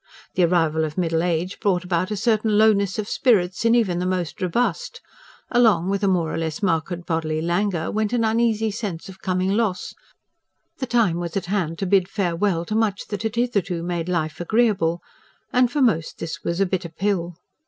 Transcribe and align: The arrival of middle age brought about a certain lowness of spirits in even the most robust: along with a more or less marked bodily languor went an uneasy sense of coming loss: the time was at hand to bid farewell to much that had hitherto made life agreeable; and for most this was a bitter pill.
The 0.33 0.45
arrival 0.45 0.83
of 0.83 0.97
middle 0.97 1.21
age 1.21 1.59
brought 1.59 1.83
about 1.83 2.09
a 2.09 2.17
certain 2.17 2.57
lowness 2.57 2.97
of 2.97 3.07
spirits 3.07 3.65
in 3.65 3.75
even 3.75 3.99
the 3.99 4.07
most 4.07 4.41
robust: 4.41 4.99
along 5.51 5.89
with 5.91 6.03
a 6.03 6.07
more 6.07 6.33
or 6.33 6.39
less 6.39 6.63
marked 6.63 7.05
bodily 7.05 7.39
languor 7.39 7.91
went 7.91 8.11
an 8.11 8.23
uneasy 8.23 8.71
sense 8.71 9.09
of 9.09 9.21
coming 9.21 9.51
loss: 9.51 9.93
the 10.79 10.87
time 10.87 11.19
was 11.19 11.37
at 11.37 11.45
hand 11.45 11.77
to 11.77 11.85
bid 11.85 12.07
farewell 12.09 12.65
to 12.65 12.73
much 12.75 13.09
that 13.09 13.21
had 13.21 13.35
hitherto 13.35 13.83
made 13.83 14.09
life 14.09 14.41
agreeable; 14.41 15.01
and 15.53 15.71
for 15.71 15.83
most 15.83 16.17
this 16.17 16.43
was 16.43 16.59
a 16.59 16.65
bitter 16.65 16.89
pill. 16.89 17.35